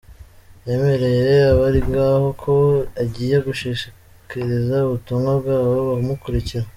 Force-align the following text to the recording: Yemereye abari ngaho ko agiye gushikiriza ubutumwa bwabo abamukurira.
Yemereye 0.67 1.25
abari 1.51 1.79
ngaho 1.89 2.27
ko 2.41 2.53
agiye 3.03 3.37
gushikiriza 3.45 4.75
ubutumwa 4.87 5.31
bwabo 5.39 5.71
abamukurira. 5.83 6.59